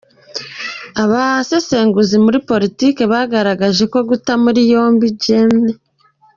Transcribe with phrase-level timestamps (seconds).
[1.03, 5.53] Abasesenguzi muri politike bagaragaje ko guta muri yombi Gen.